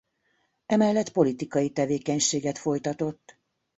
Emellett 0.65 1.11
politikai 1.11 1.69
tevékenységet 1.69 2.57
folytatott. 2.57 3.39